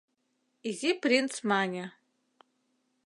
Изи 0.69 0.91
принц 1.01 1.33
мане: 1.49 1.85